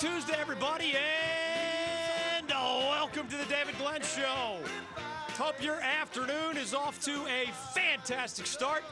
[0.00, 0.94] Tuesday, everybody,
[2.38, 4.56] and uh, welcome to the David Glenn Show.
[5.36, 8.82] Hope your afternoon is off to a fantastic start.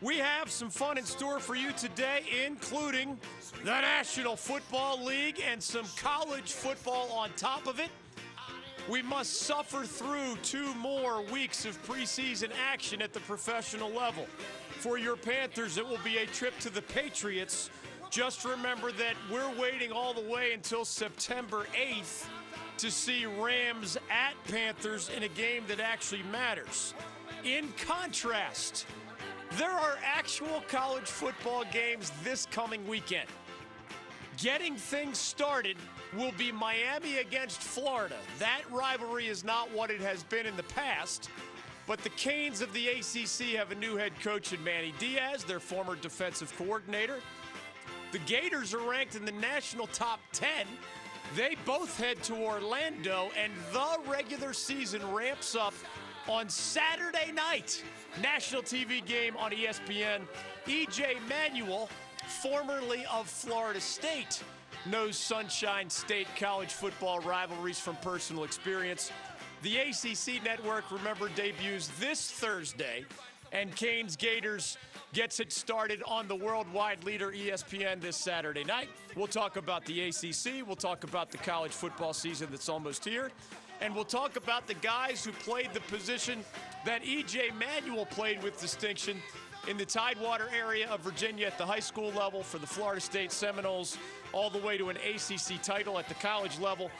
[0.00, 3.16] We have some fun in store for you today, including
[3.62, 7.90] the National Football League and some college football on top of it.
[8.88, 14.26] We must suffer through two more weeks of preseason action at the professional level.
[14.80, 17.70] For your Panthers, it will be a trip to the Patriots
[18.10, 22.26] just remember that we're waiting all the way until September 8th
[22.78, 26.92] to see Rams at Panthers in a game that actually matters.
[27.44, 28.86] In contrast,
[29.52, 33.28] there are actual college football games this coming weekend.
[34.38, 35.76] Getting things started
[36.16, 38.16] will be Miami against Florida.
[38.40, 41.30] That rivalry is not what it has been in the past.
[41.86, 45.60] But the Canes of the ACC have a new head coach in Manny Diaz, their
[45.60, 47.18] former defensive coordinator.
[48.12, 50.48] The Gators are ranked in the national top 10.
[51.36, 55.74] They both head to Orlando, and the regular season ramps up
[56.28, 57.84] on Saturday night.
[58.20, 60.22] National TV game on ESPN.
[60.66, 61.88] EJ Manuel,
[62.42, 64.42] formerly of Florida State,
[64.86, 69.12] knows Sunshine State college football rivalries from personal experience.
[69.62, 73.04] The ACC network, remember, debuts this Thursday,
[73.52, 74.78] and Canes Gators
[75.12, 78.88] gets it started on the worldwide leader ESPN this Saturday night.
[79.16, 83.30] We'll talk about the ACC, we'll talk about the college football season that's almost here,
[83.80, 86.44] and we'll talk about the guys who played the position
[86.84, 89.16] that EJ Manuel played with distinction
[89.68, 93.32] in the Tidewater area of Virginia at the high school level for the Florida State
[93.32, 93.98] Seminoles,
[94.32, 96.90] all the way to an ACC title at the college level,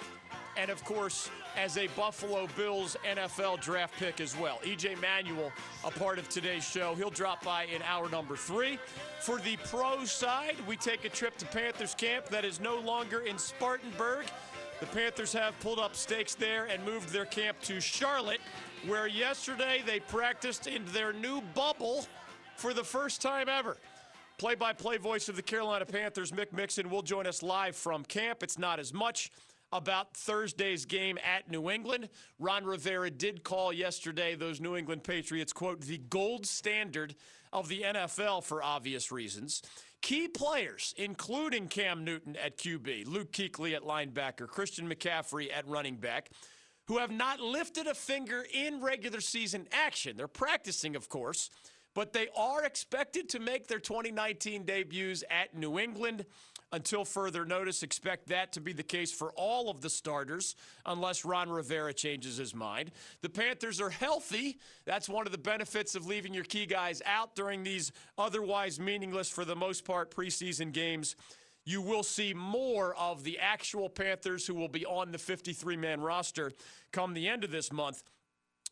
[0.56, 4.60] and of course, as a Buffalo Bills NFL draft pick as well.
[4.64, 5.52] EJ Manuel,
[5.84, 6.94] a part of today's show.
[6.94, 8.78] He'll drop by in hour number three.
[9.20, 13.20] For the pro side, we take a trip to Panthers camp that is no longer
[13.20, 14.26] in Spartanburg.
[14.80, 18.40] The Panthers have pulled up stakes there and moved their camp to Charlotte,
[18.86, 22.06] where yesterday they practiced in their new bubble
[22.56, 23.76] for the first time ever.
[24.38, 28.04] Play by play voice of the Carolina Panthers, Mick Mixon, will join us live from
[28.04, 28.42] camp.
[28.42, 29.30] It's not as much
[29.72, 32.08] about Thursday's game at New England.
[32.38, 37.14] Ron Rivera did call yesterday those New England Patriots, quote, the gold standard
[37.52, 39.62] of the NFL for obvious reasons.
[40.02, 45.96] Key players, including Cam Newton at QB, Luke Kuechly at linebacker, Christian McCaffrey at running
[45.96, 46.30] back,
[46.86, 50.16] who have not lifted a finger in regular season action.
[50.16, 51.50] They're practicing, of course,
[51.94, 56.24] but they are expected to make their 2019 debuts at New England.
[56.72, 60.54] Until further notice, expect that to be the case for all of the starters,
[60.86, 62.92] unless Ron Rivera changes his mind.
[63.22, 64.58] The Panthers are healthy.
[64.84, 69.28] That's one of the benefits of leaving your key guys out during these otherwise meaningless,
[69.28, 71.16] for the most part, preseason games.
[71.64, 76.00] You will see more of the actual Panthers who will be on the 53 man
[76.00, 76.52] roster
[76.92, 78.04] come the end of this month.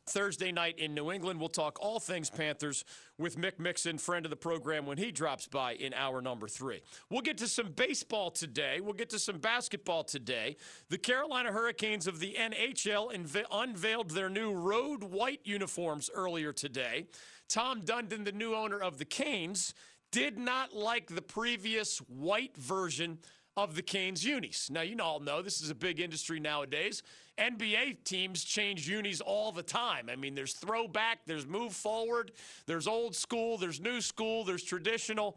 [0.09, 1.39] Thursday night in New England.
[1.39, 2.85] We'll talk all things Panthers
[3.19, 6.81] with Mick Mixon, friend of the program, when he drops by in hour number three.
[7.11, 8.81] We'll get to some baseball today.
[8.81, 10.57] We'll get to some basketball today.
[10.89, 17.07] The Carolina Hurricanes of the NHL unve- unveiled their new road white uniforms earlier today.
[17.49, 19.75] Tom Dundon, the new owner of the Canes,
[20.11, 23.19] did not like the previous white version
[23.59, 24.71] of the Canes unis.
[24.71, 27.03] Now, you all know this is a big industry nowadays.
[27.39, 30.09] NBA teams change unis all the time.
[30.09, 32.31] I mean, there's throwback, there's move forward,
[32.67, 35.37] there's old school, there's new school, there's traditional.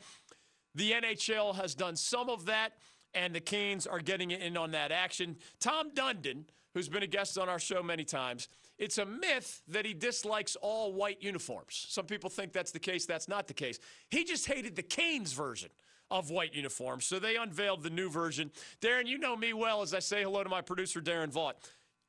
[0.75, 2.74] The NHL has done some of that,
[3.16, 5.36] and the Canes are getting in on that action.
[5.60, 6.44] Tom Dundon,
[6.75, 10.56] who's been a guest on our show many times, it's a myth that he dislikes
[10.62, 11.88] all white uniforms.
[11.90, 13.07] Some people think that's the case.
[13.07, 13.80] That's not the case.
[14.12, 15.69] He just hated the Canes version
[16.12, 17.06] of white uniforms.
[17.06, 18.52] So they unveiled the new version.
[18.81, 21.54] Darren, you know me well as I say hello to my producer, Darren Vaught.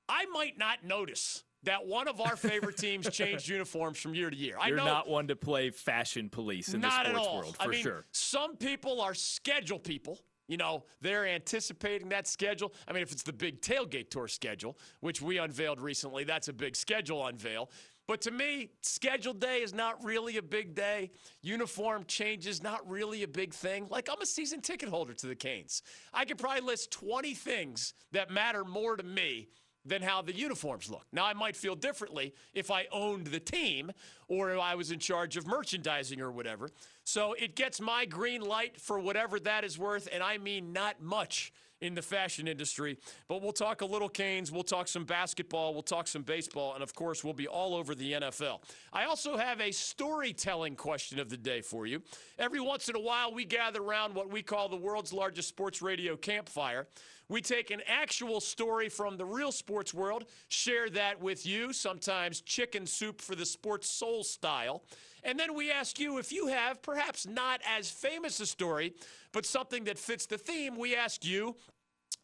[0.08, 4.36] I might not notice that one of our favorite teams changed uniforms from year to
[4.36, 4.56] year.
[4.66, 7.36] You're not one to play fashion police in not the at sports all.
[7.38, 8.04] world, I for mean, sure.
[8.10, 10.18] Some people are schedule people.
[10.48, 12.74] You know, they're anticipating that schedule.
[12.86, 16.52] I mean, if it's the big tailgate tour schedule, which we unveiled recently, that's a
[16.52, 17.70] big schedule unveil.
[18.08, 21.10] But to me, scheduled day is not really a big day.
[21.40, 23.86] Uniform changes not really a big thing.
[23.88, 25.82] Like I'm a season ticket holder to the Canes.
[26.12, 29.48] I could probably list 20 things that matter more to me
[29.84, 31.06] than how the uniforms look.
[31.12, 33.90] Now, I might feel differently if I owned the team
[34.28, 36.70] or if I was in charge of merchandising or whatever.
[37.04, 41.02] So it gets my green light for whatever that is worth, and I mean not
[41.02, 41.52] much
[41.82, 42.96] in the fashion industry.
[43.28, 46.82] But we'll talk a little Canes, we'll talk some basketball, we'll talk some baseball, and
[46.82, 48.60] of course, we'll be all over the NFL.
[48.92, 52.02] I also have a storytelling question of the day for you.
[52.38, 55.82] Every once in a while, we gather around what we call the world's largest sports
[55.82, 56.86] radio campfire.
[57.28, 62.42] We take an actual story from the real sports world, share that with you, sometimes
[62.42, 64.82] chicken soup for the sports soul style.
[65.24, 68.92] And then we ask you if you have perhaps not as famous a story,
[69.32, 70.76] but something that fits the theme.
[70.76, 71.56] We ask you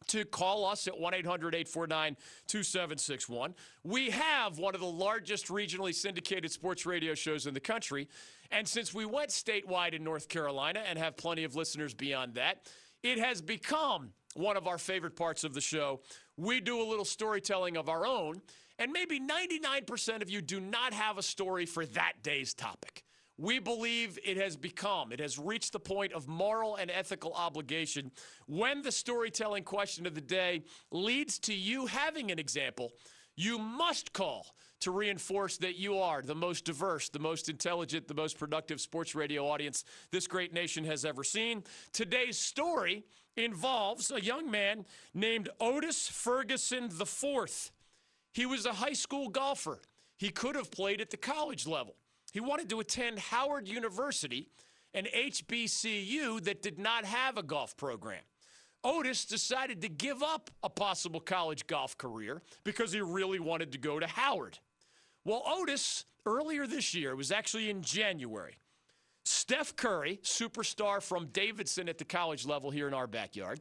[0.09, 2.17] to call us at 1 800 849
[2.47, 3.55] 2761.
[3.85, 8.09] We have one of the largest regionally syndicated sports radio shows in the country.
[8.51, 12.67] And since we went statewide in North Carolina and have plenty of listeners beyond that,
[13.03, 16.01] it has become one of our favorite parts of the show.
[16.37, 18.41] We do a little storytelling of our own,
[18.79, 23.05] and maybe 99% of you do not have a story for that day's topic.
[23.41, 28.11] We believe it has become, it has reached the point of moral and ethical obligation
[28.47, 32.91] when the storytelling question of the day leads to you having an example.
[33.37, 34.47] You must call
[34.81, 39.15] to reinforce that you are the most diverse, the most intelligent, the most productive sports
[39.15, 41.63] radio audience this great nation has ever seen.
[41.93, 43.05] Today's story
[43.37, 47.71] involves a young man named Otis Ferguson IV.
[48.33, 49.81] He was a high school golfer.
[50.17, 51.95] He could have played at the college level.
[52.33, 54.49] He wanted to attend Howard University,
[54.95, 58.23] an HBCU that did not have a golf program.
[58.85, 63.79] Otis decided to give up a possible college golf career because he really wanted to
[63.79, 64.59] go to Howard.
[65.25, 68.57] Well, Otis, earlier this year, was actually in January,
[69.25, 73.61] Steph Curry, superstar from Davidson at the college level here in our backyard,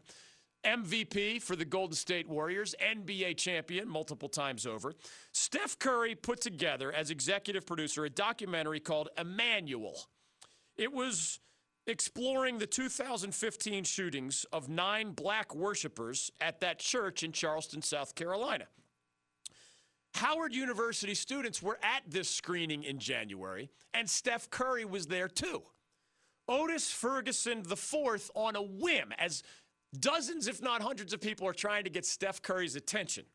[0.67, 4.93] MVP for the Golden State Warriors, NBA champion multiple times over.
[5.31, 10.07] Steph Curry put together, as executive producer, a documentary called Emanuel.
[10.75, 11.39] It was
[11.87, 18.65] exploring the 2015 shootings of nine black worshipers at that church in Charleston, South Carolina.
[20.15, 25.63] Howard University students were at this screening in January, and Steph Curry was there too.
[26.49, 29.43] Otis Ferguson IV, on a whim, as
[29.99, 33.25] dozens, if not hundreds, of people are trying to get Steph Curry's attention.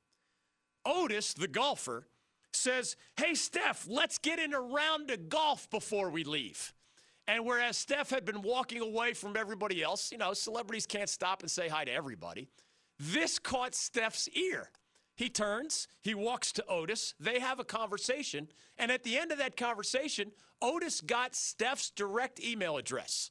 [0.85, 2.07] Otis, the golfer,
[2.53, 6.73] says, Hey, Steph, let's get in a round of golf before we leave.
[7.27, 11.43] And whereas Steph had been walking away from everybody else, you know, celebrities can't stop
[11.43, 12.49] and say hi to everybody,
[12.99, 14.71] this caught Steph's ear.
[15.15, 19.39] He turns, he walks to Otis, they have a conversation, and at the end of
[19.39, 23.31] that conversation, Otis got Steph's direct email address.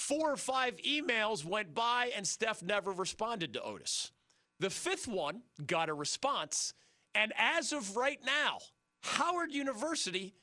[0.00, 4.12] Four or five emails went by, and Steph never responded to Otis.
[4.58, 6.72] The fifth one got a response,
[7.14, 8.60] and as of right now,
[9.02, 10.34] Howard University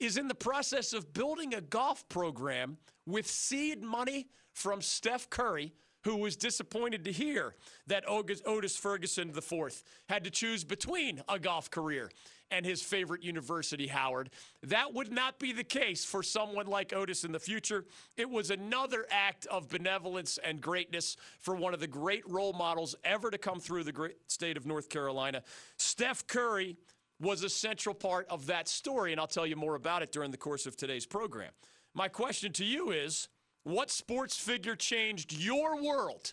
[0.00, 5.74] is in the process of building a golf program with seed money from Steph Curry
[6.04, 7.54] who was disappointed to hear
[7.86, 12.10] that Otis Ferguson IV had to choose between a golf career
[12.50, 14.28] and his favorite university, Howard.
[14.62, 17.86] That would not be the case for someone like Otis in the future.
[18.16, 22.94] It was another act of benevolence and greatness for one of the great role models
[23.04, 25.42] ever to come through the great state of North Carolina.
[25.78, 26.76] Steph Curry
[27.18, 30.30] was a central part of that story, and I'll tell you more about it during
[30.30, 31.52] the course of today's program.
[31.94, 33.28] My question to you is
[33.64, 36.32] what sports figure changed your world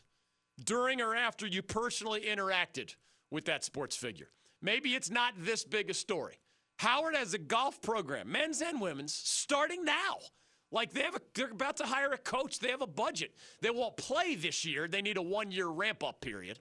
[0.63, 2.95] during or after you personally interacted
[3.31, 4.29] with that sports figure?
[4.62, 6.39] Maybe it's not this big a story.
[6.79, 10.17] Howard has a golf program, men's and women's, starting now.
[10.71, 12.59] Like they have a, they're about to hire a coach.
[12.59, 13.31] They have a budget.
[13.62, 14.88] They won't play this year.
[14.88, 16.59] They need a one-year ramp-up period.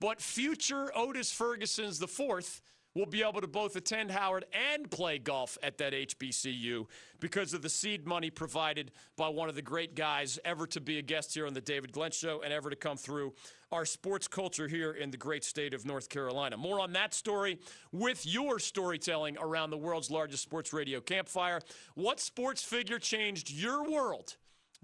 [0.00, 2.60] But future Otis Ferguson's the fourth
[2.96, 6.86] will be able to both attend Howard and play golf at that HBCU
[7.20, 10.98] because of the seed money provided by one of the great guys ever to be
[10.98, 13.34] a guest here on the David Glenn Show and ever to come through
[13.70, 16.56] our sports culture here in the great state of North Carolina.
[16.56, 17.58] More on that story
[17.92, 21.60] with your storytelling around the world's largest sports radio campfire.
[21.96, 24.36] What sports figure changed your world?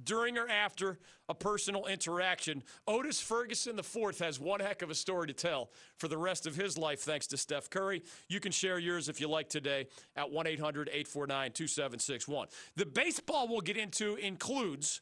[0.03, 2.63] During or after a personal interaction.
[2.87, 6.57] Otis Ferguson IV has one heck of a story to tell for the rest of
[6.57, 8.03] his life, thanks to Steph Curry.
[8.29, 12.49] You can share yours if you like today at 1 800 849 2761.
[12.77, 15.01] The baseball we'll get into includes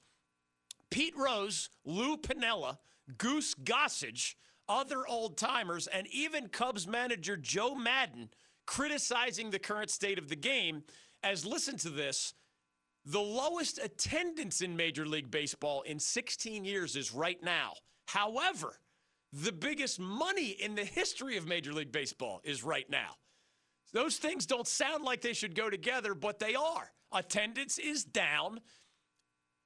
[0.91, 2.79] Pete Rose, Lou Piniella,
[3.19, 4.35] Goose Gossage,
[4.69, 8.31] other old timers, and even Cubs manager Joe Maddon
[8.67, 10.85] criticizing the current state of the game.
[11.23, 12.35] As listen to this
[13.05, 17.73] the lowest attendance in Major League Baseball in 16 years is right now.
[18.07, 18.79] However,
[19.33, 23.17] the biggest money in the history of Major League Baseball is right now.
[23.93, 26.93] Those things don't sound like they should go together, but they are.
[27.13, 28.61] Attendance is down.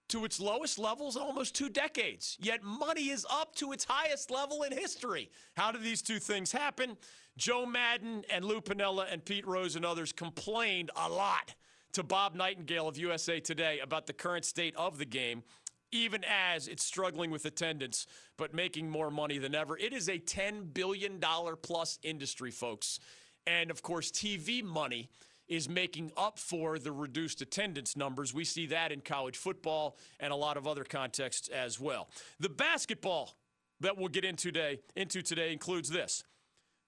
[0.07, 2.37] to its lowest levels in almost two decades.
[2.41, 5.31] Yet money is up to its highest level in history.
[5.57, 6.99] How do these two things happen?
[7.39, 11.55] Joe Maddon and Lou Piniella and Pete Rose and others complained a lot
[11.95, 15.45] to Bob Nightingale of USA Today about the current state of the game,
[15.93, 19.79] even as it's struggling with attendance but making more money than ever.
[19.79, 21.21] It is a $10 billion
[21.63, 22.99] plus industry, folks.
[23.47, 25.09] And of course, TV money
[25.47, 28.35] is making up for the reduced attendance numbers.
[28.35, 32.09] We see that in college football and a lot of other contexts as well.
[32.41, 33.37] The basketball
[33.81, 36.25] that we'll get into today, into today includes this.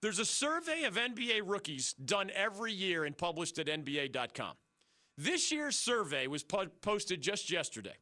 [0.02, 4.54] There's a survey of NBA rookies done every year and published at NBA.com.
[5.18, 7.96] This year's survey was po- posted just yesterday.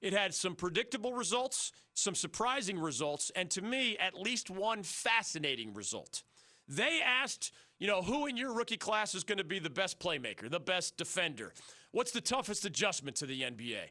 [0.00, 5.74] It had some predictable results, some surprising results, and to me, at least one fascinating
[5.74, 6.22] result.
[6.68, 9.98] They asked, you know, who in your rookie class is going to be the best
[9.98, 11.52] playmaker, the best defender?
[11.90, 13.88] What's the toughest adjustment to the NBA?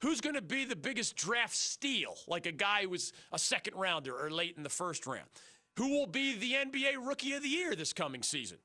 [0.00, 3.74] Who's going to be the biggest draft steal, like a guy who was a second
[3.76, 5.28] rounder or late in the first round?
[5.76, 8.58] Who will be the NBA Rookie of the Year this coming season?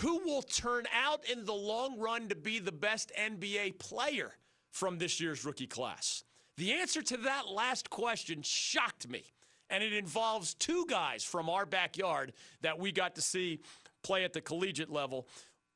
[0.00, 4.32] Who will turn out in the long run to be the best NBA player
[4.70, 6.24] from this year's rookie class?
[6.56, 9.24] The answer to that last question shocked me.
[9.68, 13.60] And it involves two guys from our backyard that we got to see
[14.02, 15.26] play at the collegiate level.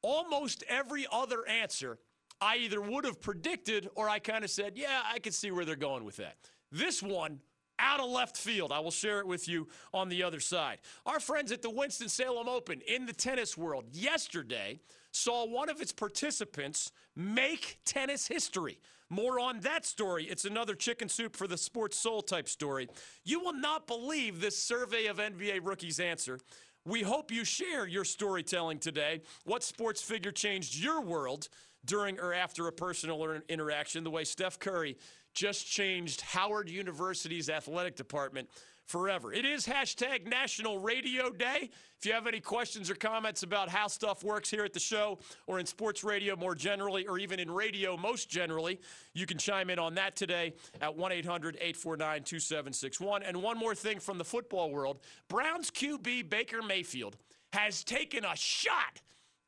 [0.02, 1.98] Almost every other answer
[2.40, 5.64] I either would have predicted or I kind of said, yeah, I can see where
[5.64, 6.36] they're going with that.
[6.72, 7.40] This one,
[7.80, 8.72] out of left field.
[8.72, 10.78] I will share it with you on the other side.
[11.06, 14.80] Our friends at the Winston-Salem Open in the tennis world yesterday
[15.12, 18.78] saw one of its participants make tennis history.
[19.08, 20.24] More on that story.
[20.24, 22.88] It's another chicken soup for the sports soul type story.
[23.24, 26.38] You will not believe this survey of NBA rookies answer.
[26.86, 29.22] We hope you share your storytelling today.
[29.44, 31.48] What sports figure changed your world
[31.84, 34.96] during or after a personal interaction, the way Steph Curry
[35.34, 38.48] just changed Howard University's athletic department
[38.90, 39.32] forever.
[39.32, 41.70] It is hashtag National Radio Day.
[41.98, 45.20] If you have any questions or comments about how stuff works here at the show
[45.46, 48.80] or in sports radio more generally, or even in radio most generally,
[49.14, 53.22] you can chime in on that today at 1 800 849 2761.
[53.22, 57.16] And one more thing from the football world Browns QB Baker Mayfield
[57.52, 59.00] has taken a shot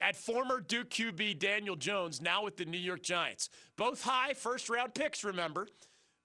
[0.02, 3.48] at former Duke QB Daniel Jones, now with the New York Giants.
[3.76, 5.68] Both high first round picks, remember.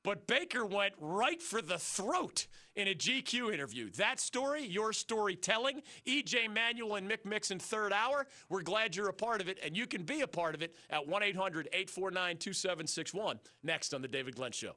[0.04, 3.92] But Baker went right for the throat in a GQ interview.
[3.92, 8.26] That story, your storytelling, EJ Manuel and Mick Mixon, third hour.
[8.50, 10.76] We're glad you're a part of it, and you can be a part of it
[10.90, 13.40] at 1 800 849 2761.
[13.64, 14.74] Next on The David Glenn Show.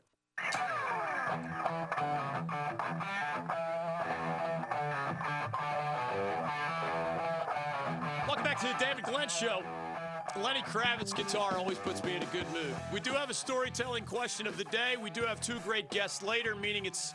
[8.61, 9.63] To The David Glenn Show.
[10.37, 12.75] Lenny Kravitz guitar always puts me in a good mood.
[12.93, 14.97] We do have a storytelling question of the day.
[15.01, 17.15] We do have two great guests later, meaning it's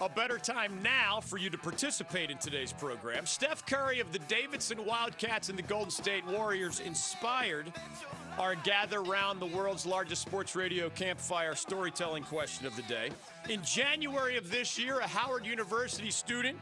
[0.00, 3.26] a better time now for you to participate in today's program.
[3.26, 7.72] Steph Curry of the Davidson Wildcats and the Golden State Warriors inspired
[8.38, 13.10] our gather round the world's largest sports radio campfire storytelling question of the day.
[13.48, 16.56] In January of this year, a Howard University student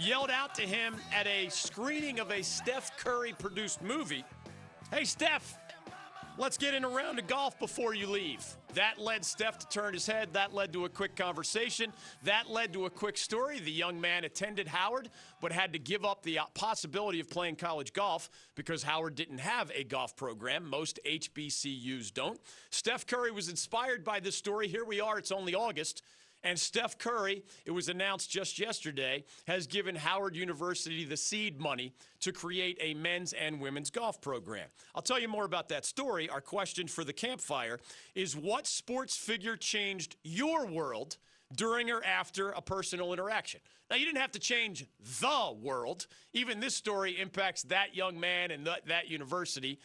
[0.00, 4.24] yelled out to him at a screening of a Steph Curry produced movie
[4.92, 5.56] Hey, Steph,
[6.36, 8.44] let's get in a round of golf before you leave.
[8.74, 10.32] That led Steph to turn his head.
[10.32, 11.92] That led to a quick conversation.
[12.24, 13.60] That led to a quick story.
[13.60, 15.08] The young man attended Howard,
[15.40, 19.70] but had to give up the possibility of playing college golf because Howard didn't have
[19.72, 20.68] a golf program.
[20.68, 22.40] Most HBCUs don't.
[22.70, 24.66] Steph Curry was inspired by this story.
[24.66, 26.02] Here we are, it's only August.
[26.42, 31.92] And Steph Curry, it was announced just yesterday, has given Howard University the seed money
[32.20, 34.68] to create a men's and women's golf program.
[34.94, 36.28] I'll tell you more about that story.
[36.30, 37.78] Our question for the campfire
[38.14, 41.18] is what sports figure changed your world
[41.54, 43.60] during or after a personal interaction?
[43.90, 44.86] Now, you didn't have to change
[45.20, 46.06] the world.
[46.32, 49.78] Even this story impacts that young man and that, university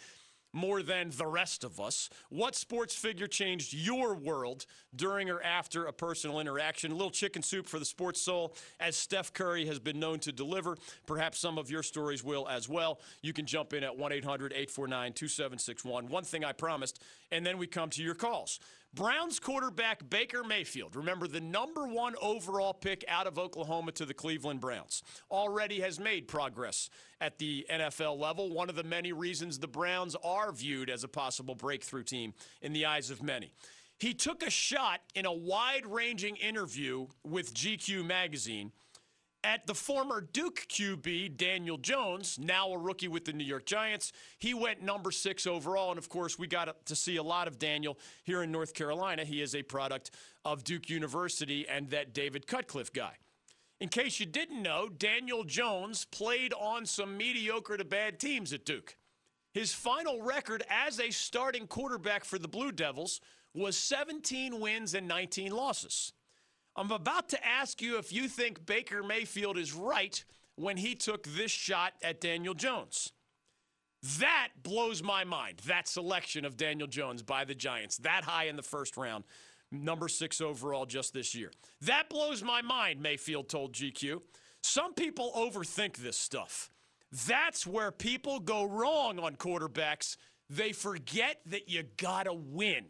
[0.55, 2.09] more than the rest of us.
[2.29, 6.91] What sports figure changed your world during or after a personal interaction?
[6.91, 10.31] A little chicken soup for the sports soul, as Steph Curry has been known to
[10.31, 10.77] deliver.
[11.05, 12.99] Perhaps some of your stories will as well.
[13.21, 16.07] You can jump in at 1 800 849 2761.
[16.07, 18.59] One thing I promised, and then we come to your calls.
[18.95, 24.13] Browns quarterback Baker Mayfield, remember the number one overall pick out of Oklahoma to the
[24.13, 28.53] Cleveland Browns, already has made progress at the NFL level.
[28.53, 32.71] One of the many reasons the Browns are viewed as a possible breakthrough team in
[32.71, 33.51] the eyes of many.
[33.97, 38.71] He took a shot in a wide ranging interview with GQ magazine
[39.45, 44.11] at the former Duke QB, Daniel Jones, now a rookie with the New York Giants.
[44.39, 45.91] He went number six overall.
[45.91, 49.23] And of course, we got to see a lot of Daniel here in North Carolina.
[49.23, 50.09] He is a product
[50.43, 53.13] of Duke University and that David Cutcliffe guy.
[53.79, 58.65] In case you didn't know, Daniel Jones played on some mediocre to bad teams at
[58.65, 58.97] Duke.
[59.53, 63.21] His final record as a starting quarterback for the Blue Devils
[63.53, 66.13] was 17 wins and 19 losses.
[66.75, 70.23] I'm about to ask you if you think Baker Mayfield is right
[70.55, 73.13] when he took this shot at Daniel Jones.
[74.19, 78.55] That blows my mind, that selection of Daniel Jones by the Giants, that high in
[78.55, 79.23] the first round,
[79.71, 81.51] number six overall just this year.
[81.81, 84.21] That blows my mind, Mayfield told GQ.
[84.61, 86.69] Some people overthink this stuff.
[87.25, 90.17] That's where people go wrong on quarterbacks.
[90.49, 92.87] They forget that you gotta win.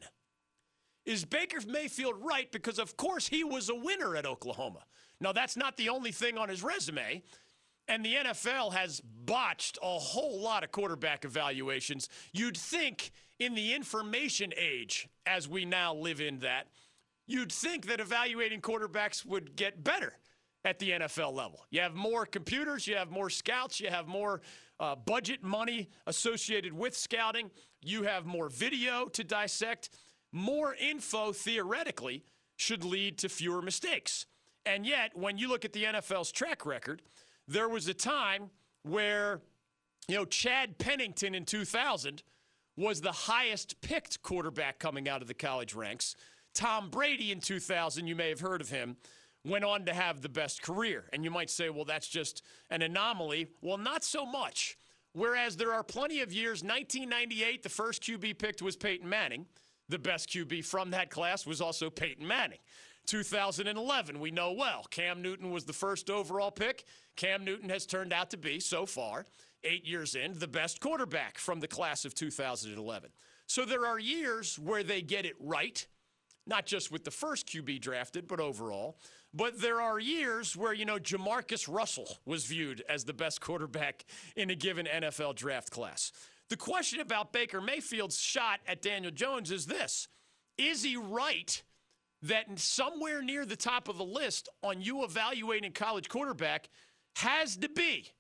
[1.06, 2.52] Is Baker Mayfield right?
[2.52, 4.84] Because, of course, he was a winner at Oklahoma.
[5.22, 7.24] Now, that's not the only thing on his resume.
[7.88, 12.10] And the NFL has botched a whole lot of quarterback evaluations.
[12.34, 16.68] You'd think in the information age, as we now live in that,
[17.28, 20.14] you'd think that evaluating quarterbacks would get better
[20.64, 21.66] at the NFL level.
[21.70, 24.42] You have more computers, you have more scouts, you have more
[24.80, 29.90] uh, budget money associated with scouting, you have more video to dissect
[30.36, 32.26] more info theoretically
[32.58, 34.26] should lead to fewer mistakes.
[34.66, 37.02] And yet, when you look at the NFL's track record,
[37.48, 38.50] there was a time
[38.84, 39.40] where,
[40.10, 42.22] you know, Chad Pennington in 2000
[42.76, 46.18] was the highest picked quarterback coming out of the college ranks.
[46.54, 48.98] Tom Brady in 2000, you may have heard of him,
[49.46, 51.06] went on to have the best career.
[51.14, 53.48] And you might say, well, that's just an anomaly.
[53.62, 54.78] Well, not so much.
[55.14, 59.46] Whereas there are plenty of years, 1998, the first QB picked was Peyton Manning.
[59.90, 62.60] The best QB from that class was also Peyton Manning.
[63.06, 64.84] 2011, we know well.
[64.90, 66.86] Cam Newton was the first overall pick.
[67.16, 69.26] Cam Newton has turned out to be, so far,
[69.64, 73.10] eight years in, the best quarterback from the class of 2011.
[73.48, 75.86] So there are years where they get it right,
[76.48, 78.98] not just with the first QB drafted, but overall.
[79.34, 84.06] But there are years where, you know, Jamarcus Russell was viewed as the best quarterback
[84.36, 86.12] in a given NFL draft class.
[86.50, 90.08] The question about Baker Mayfield's shot at Daniel Jones is this
[90.58, 91.62] Is he right
[92.22, 96.70] that somewhere near the top of the list on you evaluating college quarterback
[97.16, 98.12] has to be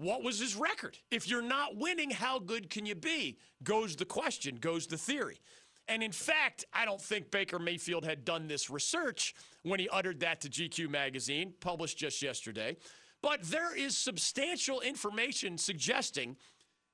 [0.00, 0.96] what was his record?
[1.10, 3.36] If you're not winning, how good can you be?
[3.62, 5.40] Goes the question, goes the theory.
[5.88, 10.20] And in fact, I don't think Baker Mayfield had done this research when he uttered
[10.20, 12.78] that to GQ magazine, published just yesterday.
[13.20, 16.38] But there is substantial information suggesting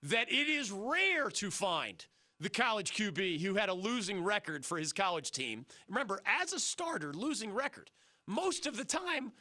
[0.06, 2.06] that it is rare to find
[2.38, 5.64] the college QB who had a losing record for his college team.
[5.88, 7.90] Remember, as a starter, losing record.
[8.26, 9.32] Most of the time,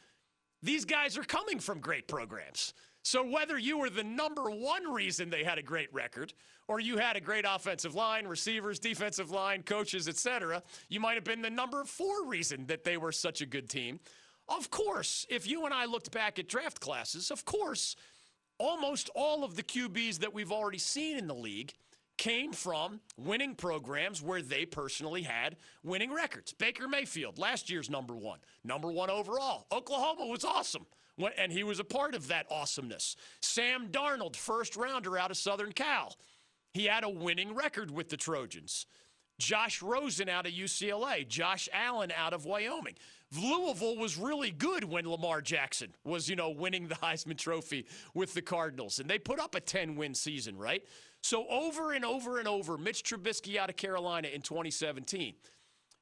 [0.62, 2.72] these guys are coming from great programs.
[3.02, 6.32] So whether you were the number one reason they had a great record,
[6.66, 11.22] or you had a great offensive line, receivers, defensive line, coaches, etc., you might have
[11.22, 14.00] been the number four reason that they were such a good team.
[14.48, 17.94] Of course, if you and I looked back at draft classes, of course,
[18.58, 21.74] almost all of the QBs that we've already seen in the league
[22.16, 26.52] came from winning programs where they personally had winning records.
[26.52, 29.66] Baker Mayfield, last year's number one, number one overall.
[29.70, 30.86] Oklahoma was awesome,
[31.36, 33.16] and he was a part of that awesomeness.
[33.42, 36.16] Sam Darnold, first rounder out of Southern Cal.
[36.72, 38.86] He had a winning record with the Trojans.
[39.38, 42.94] Josh Rosen out of UCLA, Josh Allen out of Wyoming.
[43.34, 48.34] Louisville was really good when Lamar Jackson was, you know, winning the Heisman Trophy with
[48.34, 48.98] the Cardinals.
[48.98, 50.84] And they put up a 10 win season, right?
[51.22, 55.34] So over and over and over, Mitch Trubisky out of Carolina in 2017.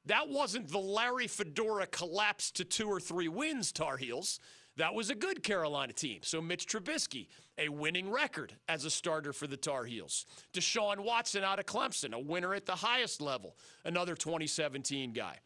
[0.05, 4.39] That wasn't the Larry Fedora collapse to two or three wins, Tar Heels.
[4.77, 6.19] That was a good Carolina team.
[6.21, 10.27] So Mitch Trubisky, a winning record as a starter for the Tar Heels.
[10.53, 15.39] Deshaun Watson out of Clemson, a winner at the highest level, another 2017 guy.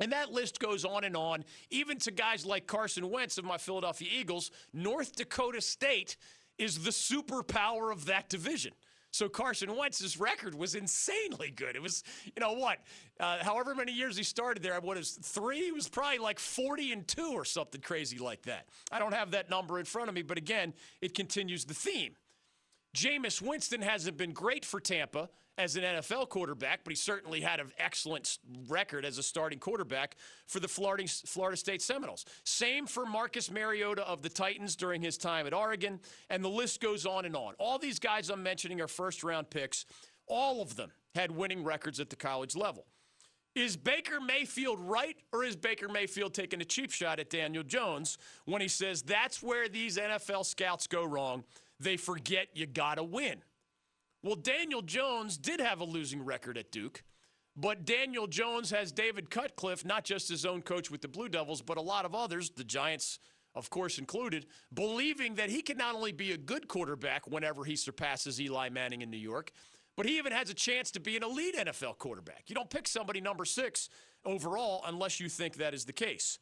[0.00, 3.58] And that list goes on and on, even to guys like Carson Wentz of my
[3.58, 4.50] Philadelphia Eagles.
[4.72, 6.16] North Dakota State
[6.58, 8.72] is the superpower of that division.
[9.12, 11.74] So Carson Wentz's record was insanely good.
[11.74, 12.78] It was, you know what,
[13.18, 15.64] uh, however many years he started there, what is three?
[15.64, 18.66] He was probably like 40 and two or something crazy like that.
[18.92, 22.14] I don't have that number in front of me, but again, it continues the theme.
[22.94, 27.60] Jameis Winston hasn't been great for Tampa as an NFL quarterback, but he certainly had
[27.60, 32.24] an excellent record as a starting quarterback for the Florida, Florida State Seminoles.
[32.44, 36.00] Same for Marcus Mariota of the Titans during his time at Oregon,
[36.30, 37.54] and the list goes on and on.
[37.58, 39.84] All these guys I'm mentioning are first round picks.
[40.26, 42.86] All of them had winning records at the college level.
[43.54, 48.16] Is Baker Mayfield right, or is Baker Mayfield taking a cheap shot at Daniel Jones
[48.44, 51.44] when he says that's where these NFL scouts go wrong?
[51.80, 53.42] They forget you got to win.
[54.22, 57.02] Well, Daniel Jones did have a losing record at Duke,
[57.56, 61.62] but Daniel Jones has David Cutcliffe, not just his own coach with the Blue Devils,
[61.62, 63.18] but a lot of others, the Giants,
[63.54, 67.76] of course, included, believing that he can not only be a good quarterback whenever he
[67.76, 69.52] surpasses Eli Manning in New York,
[69.96, 72.44] but he even has a chance to be an elite NFL quarterback.
[72.48, 73.88] You don't pick somebody number six
[74.24, 76.38] overall unless you think that is the case.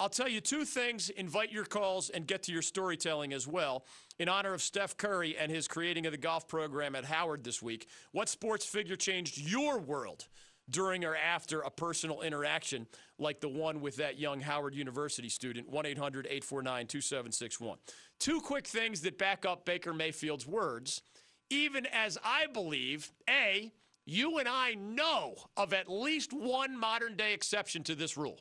[0.00, 3.84] I'll tell you two things, invite your calls, and get to your storytelling as well.
[4.20, 7.60] In honor of Steph Curry and his creating of the golf program at Howard this
[7.60, 10.28] week, what sports figure changed your world
[10.70, 12.86] during or after a personal interaction
[13.18, 15.68] like the one with that young Howard University student?
[15.68, 17.78] 1 800 849 2761.
[18.20, 21.02] Two quick things that back up Baker Mayfield's words,
[21.50, 23.72] even as I believe, A,
[24.06, 28.38] you and I know of at least one modern day exception to this rule.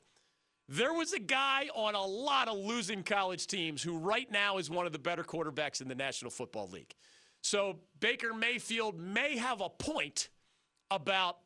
[0.70, 4.70] There was a guy on a lot of losing college teams who right now is
[4.70, 6.94] one of the better quarterbacks in the National Football League.
[7.42, 10.30] So Baker Mayfield may have a point
[10.90, 11.40] about,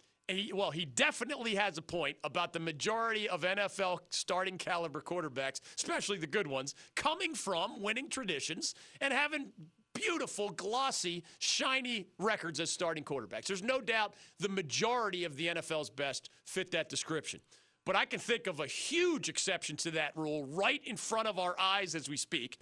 [0.53, 6.19] well, he definitely has a point about the majority of NFL starting caliber quarterbacks, especially
[6.19, 9.47] the good ones, coming from winning traditions and having
[9.95, 13.45] beautiful, glossy, shiny records as starting quarterbacks.
[13.45, 17.39] There's no doubt the majority of the NFL's best fit that description.
[17.87, 21.39] But I can think of a huge exception to that rule right in front of
[21.39, 22.57] our eyes as we speak.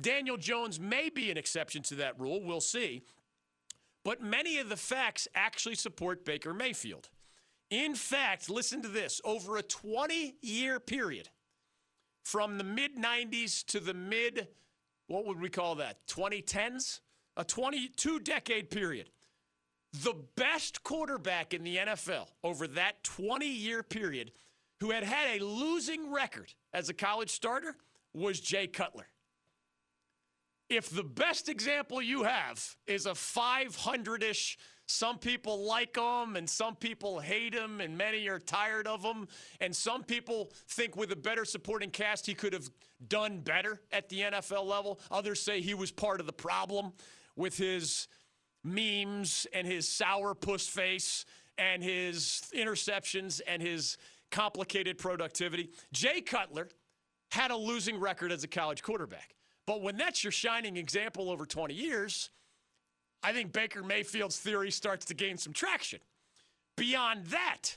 [0.00, 2.42] Daniel Jones may be an exception to that rule.
[2.42, 3.02] We'll see.
[4.06, 7.10] But many of the facts actually support Baker Mayfield.
[7.68, 11.28] In fact, listen to this over a 20 year period,
[12.24, 14.48] from the mid 90s to the mid,
[15.08, 17.00] what would we call that, 2010s?
[17.36, 19.10] A 22 decade period.
[19.92, 24.32] The best quarterback in the NFL over that 20 year period
[24.80, 27.76] who had had a losing record as a college starter
[28.14, 29.06] was Jay Cutler.
[30.68, 36.48] If the best example you have is a 500 ish, some people like him and
[36.48, 39.28] some people hate him and many are tired of him,
[39.60, 42.68] and some people think with a better supporting cast he could have
[43.08, 45.00] done better at the NFL level.
[45.10, 46.92] Others say he was part of the problem
[47.36, 48.08] with his
[48.64, 51.24] memes and his sour puss face
[51.58, 53.96] and his interceptions and his
[54.30, 55.70] complicated productivity.
[55.92, 56.68] Jay Cutler
[57.30, 59.34] had a losing record as a college quarterback.
[59.66, 62.30] But when that's your shining example over 20 years,
[63.22, 66.00] I think Baker Mayfield's theory starts to gain some traction.
[66.76, 67.76] Beyond that,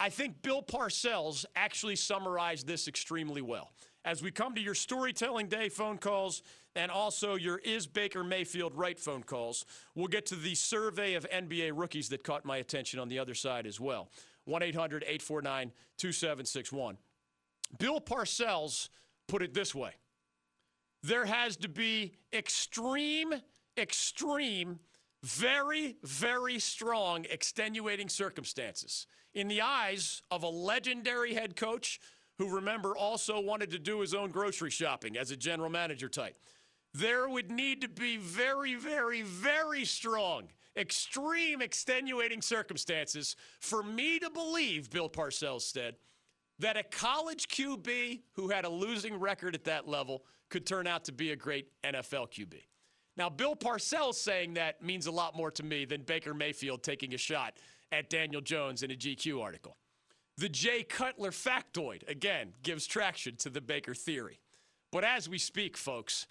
[0.00, 3.72] I think Bill Parcells actually summarized this extremely well.
[4.04, 6.42] As we come to your storytelling day phone calls
[6.74, 11.24] and also your Is Baker Mayfield Right phone calls, we'll get to the survey of
[11.30, 14.10] NBA rookies that caught my attention on the other side as well.
[14.44, 16.96] 1 800 849 2761.
[17.78, 18.88] Bill Parcells
[19.28, 19.92] put it this way
[21.02, 23.34] there has to be extreme,
[23.76, 24.78] extreme,
[25.22, 32.00] very, very strong extenuating circumstances in the eyes of a legendary head coach
[32.38, 36.36] who, remember, also wanted to do his own grocery shopping as a general manager type.
[36.94, 44.30] There would need to be very, very, very strong extreme extenuating circumstances for me to
[44.30, 45.96] believe, Bill Parcells said,
[46.58, 51.04] that a college QB who had a losing record at that level could turn out
[51.04, 52.54] to be a great NFL QB.
[53.16, 57.14] Now, Bill Parcells saying that means a lot more to me than Baker Mayfield taking
[57.14, 57.54] a shot
[57.90, 59.76] at Daniel Jones in a GQ article.
[60.38, 64.40] The Jay Cutler factoid, again, gives traction to the Baker theory.
[64.90, 66.26] But as we speak, folks,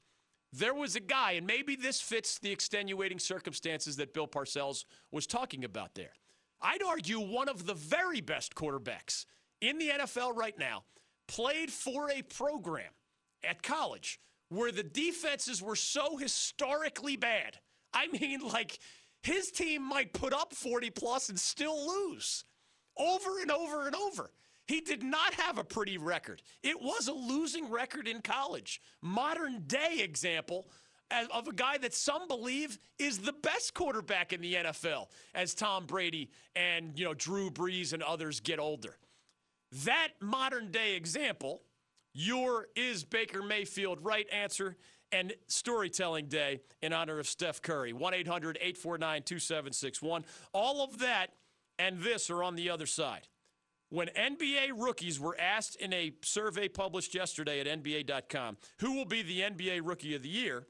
[0.54, 5.26] there was a guy, and maybe this fits the extenuating circumstances that Bill Parcells was
[5.26, 6.14] talking about there.
[6.62, 9.26] I'd argue one of the very best quarterbacks
[9.62, 10.84] in the NFL right now
[11.28, 12.92] played for a program
[13.44, 17.58] at college where the defenses were so historically bad.
[17.94, 18.80] I mean, like
[19.24, 22.44] his team might put up 40 plus and still lose
[22.98, 24.32] over and over and over.
[24.72, 26.42] He did not have a pretty record.
[26.64, 28.80] It was a losing record in college.
[29.02, 30.66] Modern day example
[31.30, 35.88] of a guy that some believe is the best quarterback in the NFL as Tom
[35.88, 38.96] Brady and, you know, Drew Brees and others get older.
[39.84, 41.64] That modern day example,
[42.14, 44.78] your is Baker Mayfield right answer
[45.12, 47.92] and storytelling day in honor of Steph Curry.
[47.92, 50.24] 1 800 849 2761.
[50.54, 51.34] All of that
[51.78, 53.28] and this are on the other side.
[53.92, 59.22] When NBA rookies were asked in a survey published yesterday at NBA.com who will be
[59.22, 60.66] the NBA Rookie of the Year,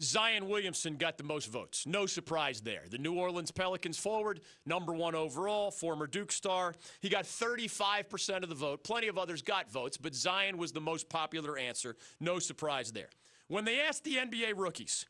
[0.00, 1.88] Zion Williamson got the most votes.
[1.88, 2.82] No surprise there.
[2.88, 6.76] The New Orleans Pelicans forward, number one overall, former Duke star.
[7.00, 8.84] He got 35% of the vote.
[8.84, 11.96] Plenty of others got votes, but Zion was the most popular answer.
[12.20, 13.10] No surprise there.
[13.48, 15.04] When they asked the NBA rookies,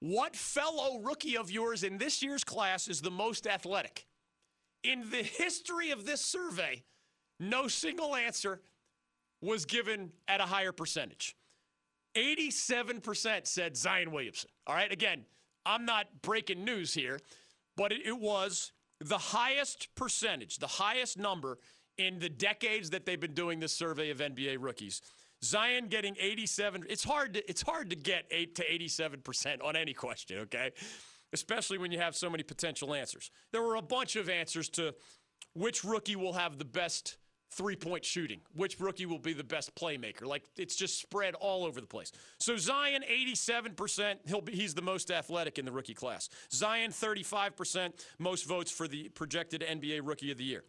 [0.00, 4.06] what fellow rookie of yours in this year's class is the most athletic?
[4.84, 6.82] In the history of this survey,
[7.40, 8.60] no single answer
[9.40, 11.36] was given at a higher percentage.
[12.16, 14.50] 87% said Zion Williamson.
[14.66, 15.24] All right, again,
[15.66, 17.18] I'm not breaking news here,
[17.76, 21.58] but it, it, was the highest percentage, the highest number
[21.98, 25.00] in the decades that they've been doing this survey of NBA rookies.
[25.42, 26.84] Zion getting 87.
[26.88, 30.72] It's hard to it's hard to get 8 to 87% on any question, okay?
[31.34, 33.30] Especially when you have so many potential answers.
[33.52, 34.94] There were a bunch of answers to
[35.52, 37.18] which rookie will have the best
[37.50, 38.40] three point shooting.
[38.54, 40.24] Which rookie will be the best playmaker?
[40.24, 42.12] Like it's just spread all over the place.
[42.38, 44.16] So Zion, 87%.
[44.26, 46.28] He'll be, he's the most athletic in the rookie class.
[46.52, 47.92] Zion, 35%.
[48.18, 50.64] Most votes for the projected NBA Rookie of the Year.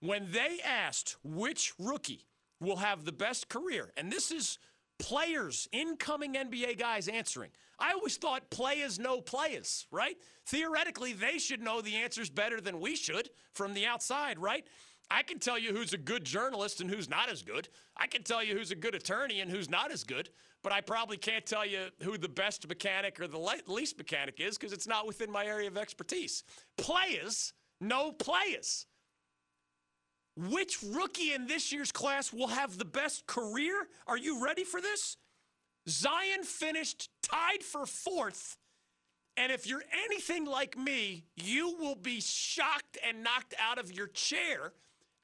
[0.00, 2.26] When they asked which rookie
[2.60, 4.58] will have the best career, and this is
[4.98, 7.50] players, incoming NBA guys answering.
[7.78, 10.16] I always thought players know players, right?
[10.46, 14.66] Theoretically, they should know the answers better than we should from the outside, right?
[15.10, 17.68] I can tell you who's a good journalist and who's not as good.
[17.96, 20.28] I can tell you who's a good attorney and who's not as good,
[20.62, 24.58] but I probably can't tell you who the best mechanic or the least mechanic is
[24.58, 26.44] because it's not within my area of expertise.
[26.76, 28.86] Players know players.
[30.38, 33.88] Which rookie in this year's class will have the best career?
[34.06, 35.16] Are you ready for this?
[35.88, 38.56] Zion finished tied for fourth.
[39.36, 44.06] And if you're anything like me, you will be shocked and knocked out of your
[44.06, 44.74] chair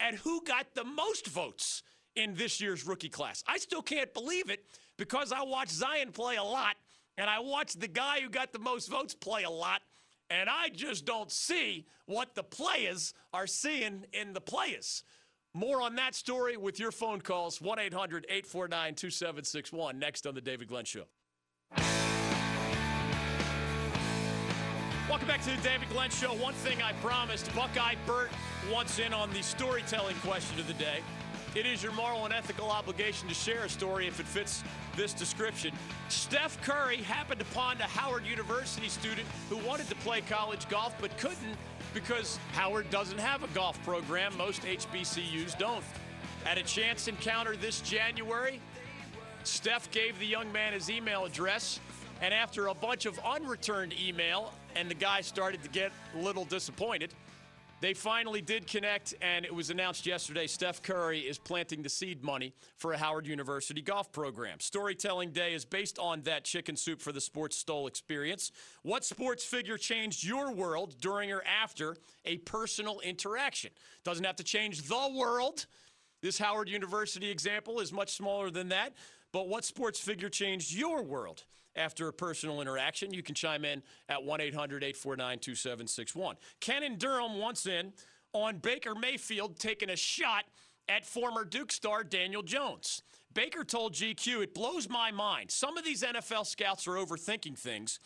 [0.00, 1.84] at who got the most votes
[2.16, 3.44] in this year's rookie class.
[3.46, 4.64] I still can't believe it
[4.96, 6.74] because I watched Zion play a lot
[7.16, 9.80] and I watched the guy who got the most votes play a lot.
[10.40, 15.04] And I just don't see what the players are seeing in the players.
[15.54, 20.40] More on that story with your phone calls 1 800 849 2761 next on The
[20.40, 21.04] David Glenn Show.
[25.08, 26.34] Welcome back to the David Glenn Show.
[26.34, 28.30] One thing I promised Buckeye Burt
[28.72, 30.98] wants in on the storytelling question of the day.
[31.54, 34.64] It is your moral and ethical obligation to share a story if it fits
[34.96, 35.72] this description.
[36.08, 41.16] Steph Curry happened upon a Howard University student who wanted to play college golf but
[41.16, 41.56] couldn't
[41.94, 44.36] because Howard doesn't have a golf program.
[44.36, 45.84] Most HBCUs don't.
[46.44, 48.60] At a chance encounter this January,
[49.44, 51.78] Steph gave the young man his email address,
[52.20, 56.44] and after a bunch of unreturned email, and the guy started to get a little
[56.44, 57.14] disappointed.
[57.80, 62.24] They finally did connect, and it was announced yesterday Steph Curry is planting the seed
[62.24, 64.58] money for a Howard University golf program.
[64.58, 68.52] Storytelling Day is based on that chicken soup for the sports stole experience.
[68.82, 73.70] What sports figure changed your world during or after a personal interaction?
[74.02, 75.66] Doesn't have to change the world.
[76.22, 78.94] This Howard University example is much smaller than that,
[79.30, 81.44] but what sports figure changed your world?
[81.76, 83.12] After a personal interaction.
[83.12, 86.36] You can chime in at 1 800 849 2761.
[86.60, 87.92] Ken in Durham once in
[88.32, 90.44] on Baker Mayfield taking a shot
[90.88, 93.02] at former Duke star Daniel Jones.
[93.32, 95.50] Baker told GQ, It blows my mind.
[95.50, 97.98] Some of these NFL scouts are overthinking things.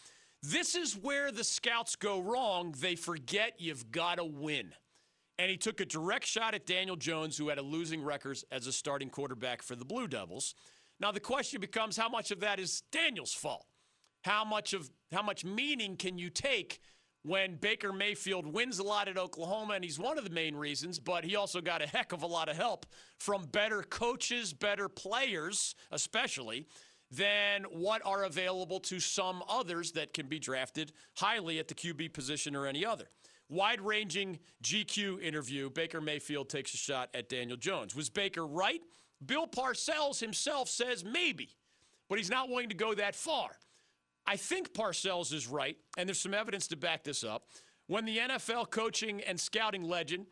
[0.42, 2.74] This is where the scouts go wrong.
[2.78, 4.72] They forget you've got to win.
[5.38, 8.66] And he took a direct shot at Daniel Jones, who had a losing record as
[8.66, 10.54] a starting quarterback for the Blue Devils.
[11.00, 13.66] Now the question becomes how much of that is Daniel's fault?
[14.24, 16.80] How much of how much meaning can you take
[17.22, 20.98] when Baker Mayfield wins a lot at Oklahoma and he's one of the main reasons,
[20.98, 22.86] but he also got a heck of a lot of help
[23.18, 26.66] from better coaches, better players, especially
[27.10, 32.12] than what are available to some others that can be drafted highly at the QB
[32.12, 33.08] position or any other.
[33.48, 37.96] Wide ranging GQ interview, Baker Mayfield takes a shot at Daniel Jones.
[37.96, 38.82] Was Baker right?
[39.24, 41.50] Bill Parcells himself says maybe,
[42.08, 43.50] but he's not willing to go that far.
[44.26, 47.44] I think Parcells is right, and there's some evidence to back this up.
[47.86, 50.26] When the NFL coaching and scouting legend,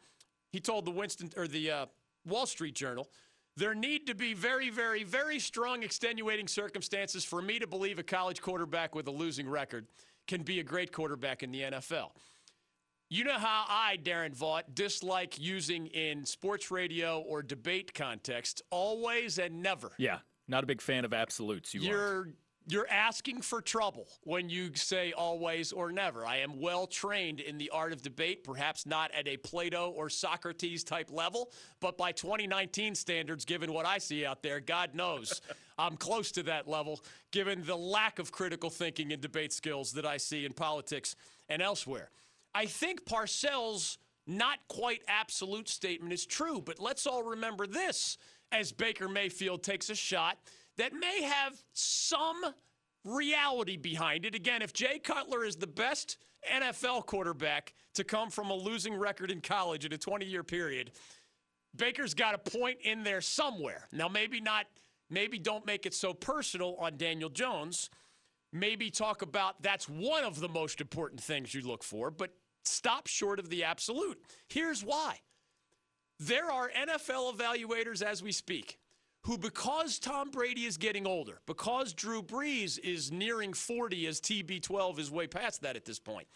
[0.50, 1.86] he told the Winston or the uh,
[2.26, 3.08] Wall Street Journal,
[3.56, 8.02] there need to be very, very, very strong extenuating circumstances for me to believe a
[8.02, 9.86] college quarterback with a losing record
[10.26, 12.10] can be a great quarterback in the NFL.
[13.08, 19.38] You know how I, Darren Vaught, dislike using in sports radio or debate context always
[19.38, 19.92] and never.
[19.96, 21.72] Yeah, not a big fan of absolutes.
[21.72, 22.28] You You're are.
[22.68, 26.26] You're asking for trouble when you say always or never.
[26.26, 30.10] I am well trained in the art of debate, perhaps not at a Plato or
[30.10, 35.40] Socrates type level, but by 2019 standards, given what I see out there, God knows
[35.78, 40.04] I'm close to that level, given the lack of critical thinking and debate skills that
[40.04, 41.14] I see in politics
[41.48, 42.10] and elsewhere.
[42.56, 48.16] I think Parcells' not quite absolute statement is true, but let's all remember this
[48.50, 50.38] as Baker Mayfield takes a shot
[50.78, 52.42] that may have some
[53.04, 54.34] reality behind it.
[54.34, 56.16] Again, if Jay Cutler is the best
[56.50, 60.92] NFL quarterback to come from a losing record in college in a 20 year period,
[61.76, 63.86] Baker's got a point in there somewhere.
[63.92, 64.64] Now, maybe not,
[65.10, 67.90] maybe don't make it so personal on Daniel Jones.
[68.50, 72.30] Maybe talk about that's one of the most important things you look for, but
[72.66, 74.20] stop short of the absolute.
[74.48, 75.20] Here's why
[76.18, 78.78] there are NFL evaluators as we speak
[79.26, 85.00] who, because Tom Brady is getting older, because Drew Brees is nearing 40 as TB12
[85.00, 86.28] is way past that at this point,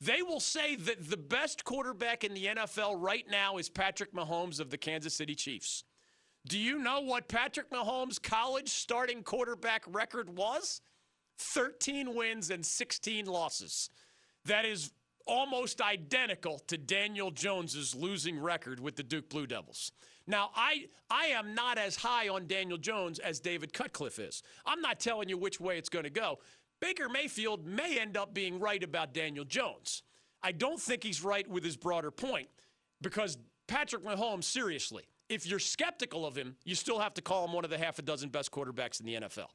[0.00, 4.60] they will say that the best quarterback in the NFL right now is Patrick Mahomes
[4.60, 5.84] of the Kansas City Chiefs.
[6.46, 10.80] Do you know what Patrick Mahomes' college starting quarterback record was?
[11.38, 13.90] 13 wins and 16 losses.
[14.46, 14.90] That is
[15.28, 19.92] almost identical to Daniel Jones's losing record with the Duke Blue Devils.
[20.26, 24.42] Now, I I am not as high on Daniel Jones as David Cutcliffe is.
[24.66, 26.38] I'm not telling you which way it's going to go.
[26.80, 30.02] Baker Mayfield may end up being right about Daniel Jones.
[30.42, 32.48] I don't think he's right with his broader point
[33.00, 37.52] because Patrick Mahomes, seriously, if you're skeptical of him, you still have to call him
[37.52, 39.48] one of the half a dozen best quarterbacks in the NFL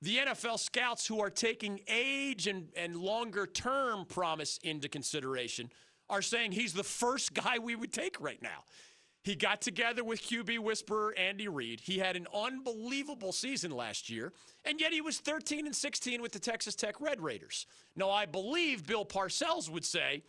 [0.00, 5.70] the NFL scouts who are taking age and, and longer term promise into consideration
[6.08, 8.64] are saying he's the first guy we would take right now.
[9.24, 11.80] He got together with QB whisperer Andy Reid.
[11.80, 14.32] He had an unbelievable season last year,
[14.64, 17.66] and yet he was 13 and 16 with the Texas Tech Red Raiders.
[17.96, 20.22] Now, I believe Bill Parcells would say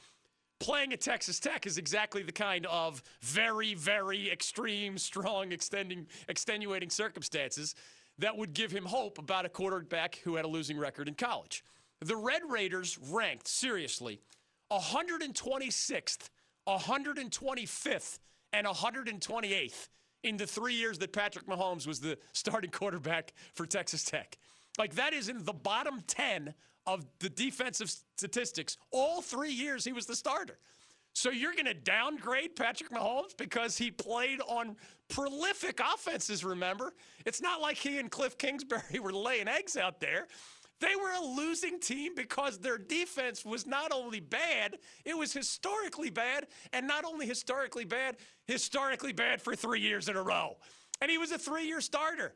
[0.59, 6.89] playing at Texas Tech is exactly the kind of very, very extreme, strong, extending, extenuating
[6.89, 7.75] circumstances
[8.19, 11.63] that would give him hope about a quarterback who had a losing record in college.
[12.01, 14.21] The Red Raiders ranked, seriously,
[14.71, 16.29] 126th,
[16.67, 18.19] 125th,
[18.53, 19.89] and 128th
[20.23, 24.37] in the three years that Patrick Mahomes was the starting quarterback for Texas Tech.
[24.77, 26.53] Like, that is in the bottom 10
[26.85, 28.77] of the defensive statistics.
[28.91, 30.57] All three years he was the starter.
[31.13, 34.75] So you're going to downgrade Patrick Mahomes because he played on
[35.09, 36.93] prolific offenses, remember?
[37.25, 40.27] It's not like he and Cliff Kingsbury were laying eggs out there.
[40.79, 46.09] They were a losing team because their defense was not only bad, it was historically
[46.09, 46.47] bad.
[46.71, 50.55] And not only historically bad, historically bad for three years in a row.
[51.01, 52.35] And he was a three year starter.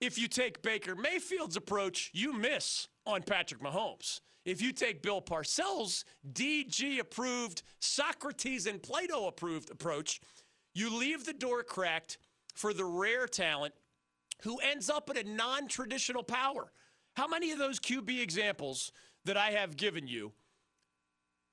[0.00, 4.20] If you take Baker Mayfield's approach, you miss on Patrick Mahomes.
[4.44, 10.20] If you take Bill Parcells' DG approved, Socrates and Plato approved approach,
[10.74, 12.18] you leave the door cracked
[12.54, 13.74] for the rare talent
[14.42, 16.72] who ends up at a non traditional power.
[17.16, 18.92] How many of those QB examples
[19.24, 20.32] that I have given you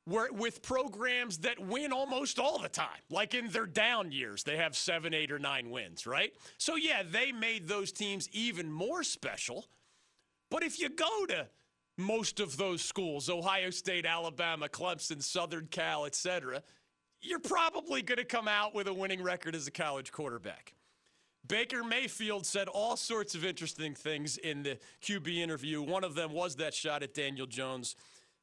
[0.07, 3.01] were with programs that win almost all the time?
[3.09, 6.33] Like in their down years, they have seven, eight, or nine wins, right?
[6.57, 9.65] So, yeah, they made those teams even more special.
[10.51, 11.47] But if you go to
[11.97, 16.61] most of those schools, Ohio State, Alabama, Clemson, Southern Cal, etc.,
[17.21, 20.73] you're probably going to come out with a winning record as a college quarterback.
[21.47, 25.81] Baker Mayfield said all sorts of interesting things in the QB interview.
[25.81, 27.95] One of them was that shot at Daniel Jones.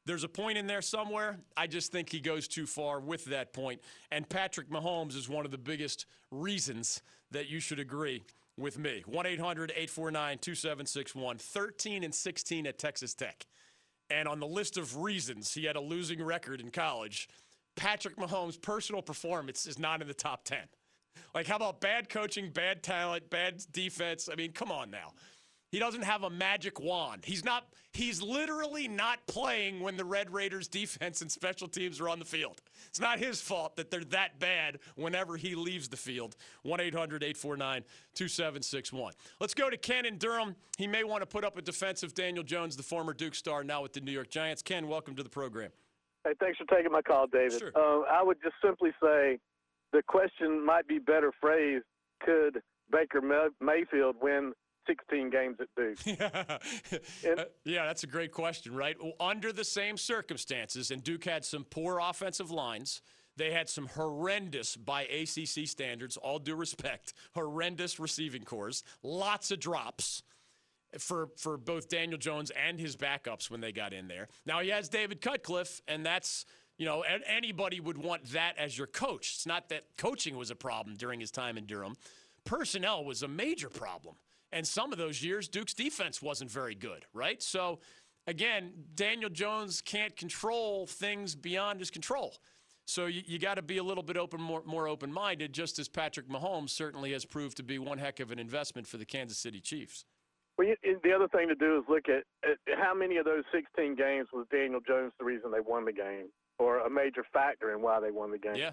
[0.05, 1.39] There's a point in there somewhere.
[1.55, 3.81] I just think he goes too far with that point.
[4.11, 8.23] And Patrick Mahomes is one of the biggest reasons that you should agree
[8.57, 9.03] with me.
[9.05, 13.45] 1 800 849 2761, 13 and 16 at Texas Tech.
[14.09, 17.29] And on the list of reasons he had a losing record in college,
[17.75, 20.59] Patrick Mahomes' personal performance is not in the top 10.
[21.33, 24.29] Like, how about bad coaching, bad talent, bad defense?
[24.31, 25.13] I mean, come on now.
[25.73, 27.25] He doesn't have a magic wand.
[27.25, 32.09] He's not he's literally not playing when the Red Raiders defense and special teams are
[32.09, 32.61] on the field.
[32.89, 36.35] It's not his fault that they're that bad whenever he leaves the field.
[36.63, 39.13] 1-800-849-2761.
[39.39, 40.55] Let's go to Ken in Durham.
[40.77, 43.81] He may want to put up a defensive Daniel Jones, the former Duke star, now
[43.81, 44.61] with the New York Giants.
[44.61, 45.71] Ken, welcome to the program.
[46.23, 47.59] Hey, thanks for taking my call, David.
[47.59, 47.71] Sure.
[47.75, 49.39] Uh, I would just simply say
[49.91, 51.85] the question might be better phrased.
[52.21, 52.61] Could
[52.91, 53.21] Baker
[53.59, 54.53] Mayfield win
[54.87, 55.97] 16 games at Duke?
[56.05, 57.37] yeah.
[57.37, 58.95] Uh, yeah, that's a great question, right?
[59.19, 63.01] Under the same circumstances, and Duke had some poor offensive lines.
[63.35, 69.59] They had some horrendous, by ACC standards, all due respect, horrendous receiving corps, lots of
[69.59, 70.23] drops.
[70.99, 74.27] For for both Daniel Jones and his backups when they got in there.
[74.45, 76.45] Now he has David Cutcliffe, and that's
[76.77, 79.33] you know anybody would want that as your coach.
[79.35, 81.95] It's not that coaching was a problem during his time in Durham.
[82.45, 84.15] Personnel was a major problem,
[84.51, 87.41] and some of those years Duke's defense wasn't very good, right?
[87.41, 87.79] So
[88.27, 92.35] again, Daniel Jones can't control things beyond his control.
[92.85, 95.87] So you, you got to be a little bit open, more, more open-minded, just as
[95.87, 99.37] Patrick Mahomes certainly has proved to be one heck of an investment for the Kansas
[99.37, 100.05] City Chiefs.
[100.57, 103.43] Well, you, the other thing to do is look at, at how many of those
[103.51, 106.29] 16 games was Daniel Jones the reason they won the game,
[106.59, 108.55] or a major factor in why they won the game.
[108.55, 108.71] Yeah.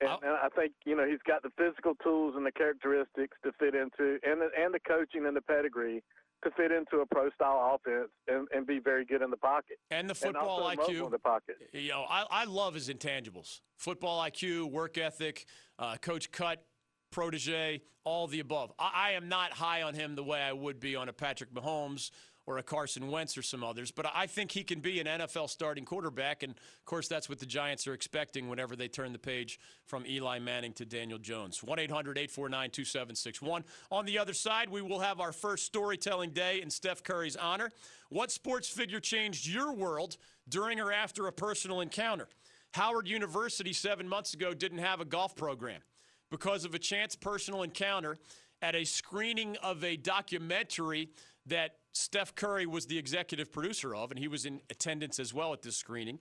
[0.00, 3.50] And, and, I think you know he's got the physical tools and the characteristics to
[3.58, 6.04] fit into, and the, and the coaching and the pedigree
[6.44, 9.78] to fit into a pro style offense and, and be very good in the pocket.
[9.90, 11.56] And the football and IQ in the pocket.
[11.72, 15.46] You know, I, I love his intangibles: football IQ, work ethic,
[15.80, 16.64] uh, coach cut,
[17.10, 18.72] protege, all the above.
[18.78, 21.52] I, I, am not high on him the way I would be on a Patrick
[21.52, 22.10] Mahomes
[22.48, 25.50] or a Carson Wentz or some others, but I think he can be an NFL
[25.50, 26.42] starting quarterback.
[26.42, 30.06] And of course, that's what the Giants are expecting whenever they turn the page from
[30.06, 31.62] Eli Manning to Daniel Jones.
[31.62, 33.64] 1 800 849 2761.
[33.90, 37.70] On the other side, we will have our first storytelling day in Steph Curry's honor.
[38.08, 40.16] What sports figure changed your world
[40.48, 42.28] during or after a personal encounter?
[42.72, 45.82] Howard University seven months ago didn't have a golf program
[46.30, 48.18] because of a chance personal encounter
[48.62, 51.10] at a screening of a documentary
[51.46, 55.52] that Steph Curry was the executive producer of, and he was in attendance as well
[55.52, 56.18] at this screening.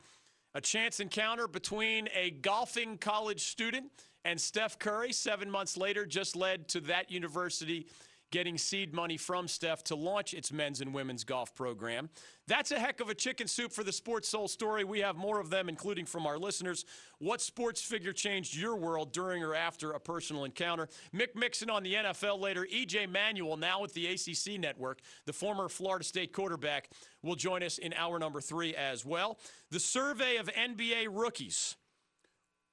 [0.55, 3.91] A chance encounter between a golfing college student
[4.25, 7.87] and Steph Curry seven months later just led to that university
[8.32, 12.09] getting seed money from Steph to launch its men's and women's golf program.
[12.47, 14.84] That's a heck of a chicken soup for the Sports Soul story.
[14.84, 16.86] We have more of them, including from our listeners.
[17.19, 20.88] What sports figure changed your world during or after a personal encounter?
[21.13, 22.65] Mick Mixon on the NFL later.
[22.71, 26.89] EJ Manuel, now with the ACC network, the former Florida State quarterback,
[27.21, 29.39] will join us in hour number three as well.
[29.71, 31.75] The survey of NBA rookies.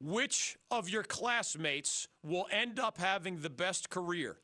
[0.01, 4.37] Which of your classmates will end up having the best career?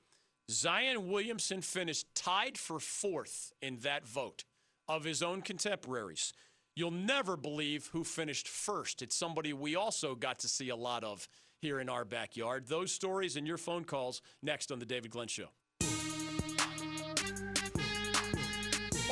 [0.50, 4.44] Zion Williamson finished tied for fourth in that vote
[4.88, 6.32] of his own contemporaries.
[6.74, 9.00] You'll never believe who finished first.
[9.00, 11.28] It's somebody we also got to see a lot of
[11.60, 12.66] here in our backyard.
[12.66, 15.50] Those stories and your phone calls next on The David Glenn Show.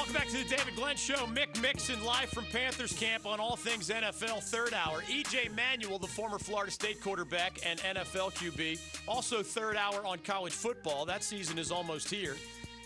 [0.09, 1.27] Welcome back to the David Glenn Show.
[1.27, 5.03] Mick Mixon live from Panthers camp on all things NFL third hour.
[5.03, 10.55] EJ Manuel, the former Florida State quarterback and NFL QB, also third hour on college
[10.55, 11.05] football.
[11.05, 12.37] That season is almost here.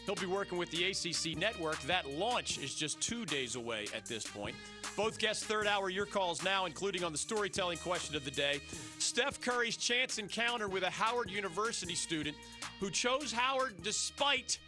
[0.05, 1.81] He'll be working with the ACC network.
[1.83, 4.57] That launch is just two days away at this point.
[4.97, 8.61] Both guests, third hour, your calls now, including on the storytelling question of the day.
[8.99, 12.37] Steph Curry's chance encounter with a Howard University student
[12.81, 14.59] who chose Howard despite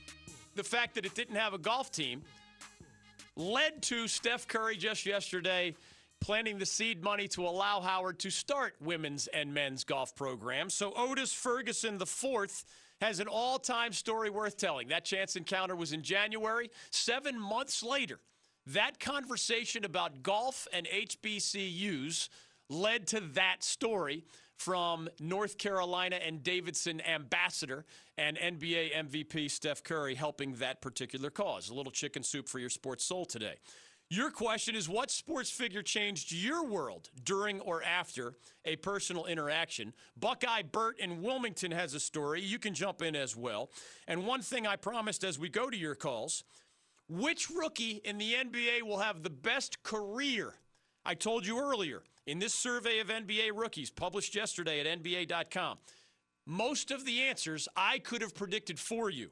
[0.55, 2.23] the fact that it didn't have a golf team
[3.37, 5.75] led to Steph Curry just yesterday
[6.21, 10.73] planning the seed money to allow Howard to start women's and men's golf programs.
[10.73, 12.65] So Otis Ferguson the fourth
[13.01, 14.89] has an all-time story worth telling.
[14.89, 16.71] That chance encounter was in January.
[16.91, 18.21] Seven months later,
[18.69, 22.29] that conversation about golf and HBCUs
[22.71, 24.25] led to that story
[24.57, 27.85] from North Carolina and Davidson ambassador
[28.17, 31.69] and NBA MVP Steph Curry helping that particular cause.
[31.69, 33.57] A little chicken soup for your sports soul today.
[34.11, 38.35] Your question is what sports figure changed your world during or after
[38.65, 39.93] a personal interaction?
[40.17, 42.43] Buckeye Burt in Wilmington has a story.
[42.43, 43.71] You can jump in as well.
[44.07, 46.45] And one thing I promised as we go to your calls
[47.09, 50.55] which rookie in the NBA will have the best career?
[51.05, 55.79] I told you earlier in this survey of NBA rookies published yesterday at NBA.com,
[56.47, 59.31] most of the answers I could have predicted for you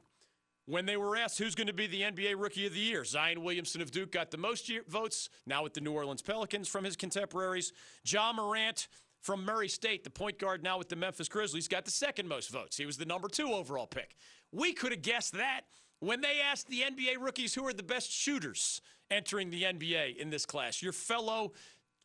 [0.67, 3.05] when they were asked who's going to be the NBA Rookie of the Year.
[3.05, 6.85] Zion Williamson of Duke got the most votes, now with the New Orleans Pelicans from
[6.85, 7.73] his contemporaries.
[8.05, 8.89] Ja Morant
[9.21, 12.51] from Murray State, the point guard now with the Memphis Grizzlies, got the second most
[12.51, 12.77] votes.
[12.77, 14.17] He was the number two overall pick.
[14.53, 15.63] We could have guessed that
[16.01, 18.81] when they asked the NBA rookies who are the best shooters
[19.11, 20.83] entering the NBA in this class.
[20.83, 21.53] Your fellow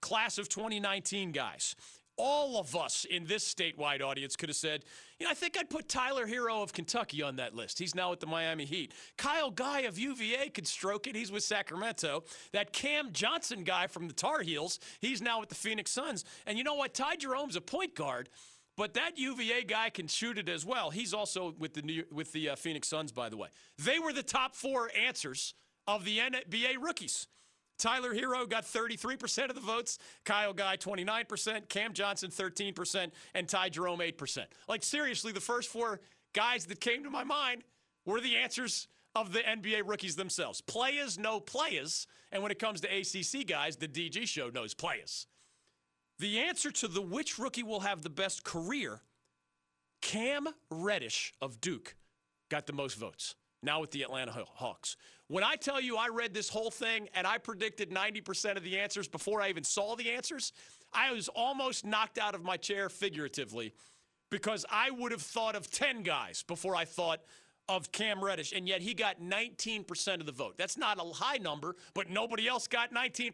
[0.01, 1.75] class of 2019 guys.
[2.19, 4.83] All of us in this statewide audience could have said,
[5.19, 7.77] you know, I think I'd put Tyler Herro of Kentucky on that list.
[7.77, 8.91] He's now at the Miami Heat.
[9.17, 11.15] Kyle Guy of UVA could stroke it.
[11.15, 12.23] He's with Sacramento.
[12.53, 16.25] That Cam Johnson guy from the Tar Heels, he's now with the Phoenix Suns.
[16.47, 16.95] And you know what?
[16.95, 18.29] Ty Jerome's a point guard.
[18.77, 20.91] But that UVA guy can shoot it as well.
[20.91, 23.49] He's also with the New, with the uh, Phoenix Suns, by the way.
[23.79, 25.55] They were the top four answers
[25.87, 27.27] of the NBA rookies.
[27.77, 33.69] Tyler Herro got 33% of the votes, Kyle Guy 29%, Cam Johnson 13%, and Ty
[33.69, 34.45] Jerome 8%.
[34.67, 36.01] Like, seriously, the first four
[36.33, 37.63] guys that came to my mind
[38.05, 40.61] were the answers of the NBA rookies themselves.
[40.61, 45.27] Players know players, and when it comes to ACC guys, the DG show knows players.
[46.19, 49.01] The answer to the which rookie will have the best career,
[50.01, 51.95] Cam Reddish of Duke
[52.49, 53.35] got the most votes.
[53.63, 54.97] Now with the Atlanta Hawks.
[55.27, 58.79] When I tell you I read this whole thing and I predicted 90% of the
[58.79, 60.53] answers before I even saw the answers,
[60.93, 63.73] I was almost knocked out of my chair figuratively
[64.29, 67.21] because I would have thought of 10 guys before I thought
[67.69, 70.57] of Cam Reddish, and yet he got 19% of the vote.
[70.57, 73.33] That's not a high number, but nobody else got 19%.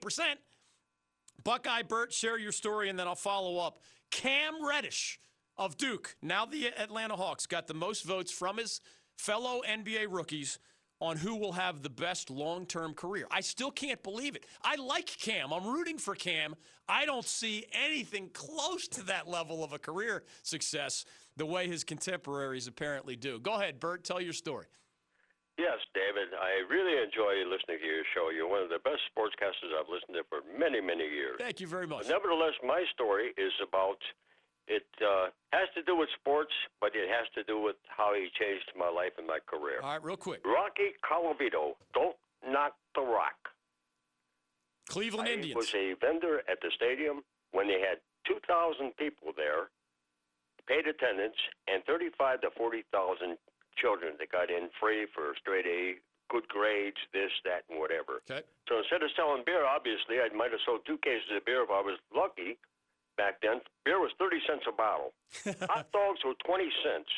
[1.44, 3.80] Buckeye Burt, share your story, and then I'll follow up.
[4.10, 5.20] Cam Reddish
[5.58, 8.82] of Duke, now the Atlanta Hawks, got the most votes from his
[9.18, 10.60] fellow NBA rookies
[11.04, 13.28] on who will have the best long term career.
[13.30, 14.46] I still can't believe it.
[14.64, 15.52] I like Cam.
[15.52, 16.56] I'm rooting for Cam.
[16.88, 21.06] I don't see anything close to that level of a career success
[21.36, 23.40] the way his contemporaries apparently do.
[23.40, 24.04] Go ahead, Bert.
[24.04, 24.68] Tell your story.
[25.58, 26.34] Yes, David.
[26.34, 28.34] I really enjoy listening to your show.
[28.34, 31.38] You're one of the best sportscasters I've listened to for many, many years.
[31.38, 32.08] Thank you very much.
[32.08, 34.02] But nevertheless, my story is about
[34.68, 38.28] it uh, has to do with sports, but it has to do with how he
[38.40, 39.84] changed my life and my career.
[39.84, 40.42] All right, real quick.
[40.46, 42.16] Rocky Colavito, don't
[42.48, 43.36] knock the rock.
[44.90, 45.56] Cleveland I Indians.
[45.56, 49.68] was a vendor at the stadium when they had 2,000 people there,
[50.68, 51.38] paid attendance,
[51.68, 53.38] and 35 to 40,000
[53.76, 56.00] children that got in free for straight A,
[56.32, 58.24] good grades, this, that, and whatever.
[58.30, 58.44] Okay.
[58.68, 61.72] So instead of selling beer, obviously, I might have sold two cases of beer if
[61.72, 62.60] I was lucky
[63.18, 63.62] back then.
[63.86, 65.14] Beer was 30 cents a bottle.
[65.70, 67.10] hot dogs were 20 cents.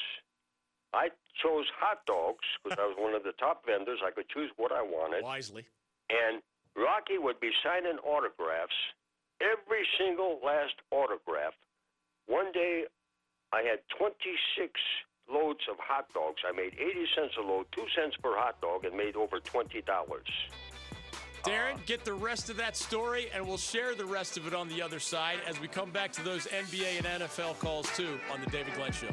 [0.94, 1.10] I
[1.44, 4.00] chose hot dogs because I was one of the top vendors.
[4.06, 5.24] I could choose what I wanted.
[5.24, 5.66] Wisely.
[6.10, 6.42] And
[6.76, 8.76] Rocky would be signing autographs,
[9.42, 11.54] every single last autograph.
[12.28, 12.86] One day,
[13.52, 14.72] I had 26
[15.32, 16.42] loads of hot dogs.
[16.48, 19.72] I made 80 cents a load, 2 cents per hot dog, and made over $20.
[21.46, 24.68] Darren, get the rest of that story, and we'll share the rest of it on
[24.68, 28.42] the other side as we come back to those NBA and NFL calls, too, on
[28.42, 29.10] The David Glenn Show.